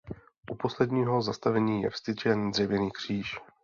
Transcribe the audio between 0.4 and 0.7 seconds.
U